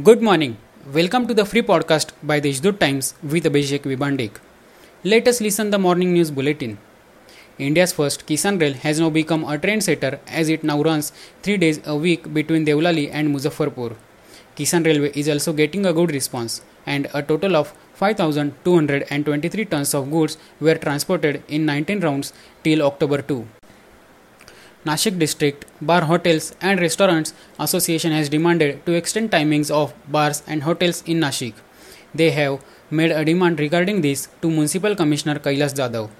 [0.00, 0.56] Good morning.
[0.90, 4.38] Welcome to the free podcast by the Deshdoot Times with Abhishek Vibandik.
[5.04, 6.78] Let us listen the morning news bulletin.
[7.58, 11.82] India's first Kisan Rail has now become a trendsetter as it now runs 3 days
[11.84, 13.94] a week between Devlali and Muzaffarpur.
[14.56, 20.10] Kisan Railway is also getting a good response and a total of 5223 tons of
[20.10, 22.32] goods were transported in 19 rounds
[22.64, 23.46] till October 2.
[24.84, 30.64] Nashik District Bar Hotels and Restaurants Association has demanded to extend timings of bars and
[30.64, 31.54] hotels in Nashik.
[32.12, 36.10] They have made a demand regarding this to Municipal Commissioner Kailas Jadhav.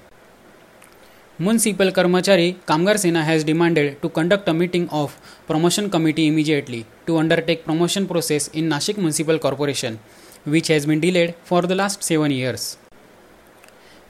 [1.41, 7.19] Municipal Karmachari Kamgar Sena has demanded to conduct a meeting of promotion committee immediately to
[7.19, 9.99] undertake promotion process in Nashik Municipal Corporation,
[10.45, 12.77] which has been delayed for the last 7 years.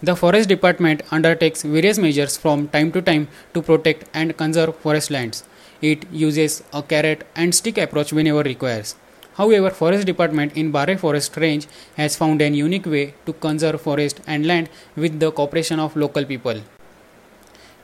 [0.05, 5.12] The Forest Department undertakes various measures from time to time to protect and conserve forest
[5.12, 5.45] lands.
[5.80, 8.97] It uses a carrot and stick approach whenever requires.
[9.34, 14.20] However, Forest Department in Barai Forest Range has found an unique way to conserve forest
[14.27, 16.61] and land with the cooperation of local people.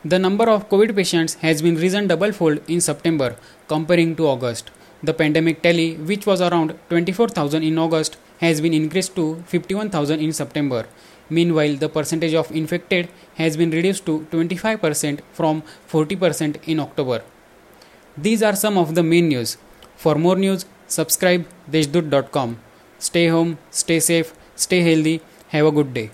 [0.04, 3.36] The number of COVID patients has been risen double-fold in September
[3.68, 4.72] comparing to August.
[5.04, 10.32] The pandemic tally, which was around 24,000 in August, has been increased to 51,000 in
[10.32, 10.86] September.
[11.30, 17.22] Meanwhile, the percentage of infected has been reduced to 25% from 40% in October.
[18.16, 19.56] These are some of the main news.
[19.96, 22.58] For more news, subscribe deshdoot.com.
[22.98, 25.20] Stay home, stay safe, stay healthy.
[25.48, 26.10] Have a good day.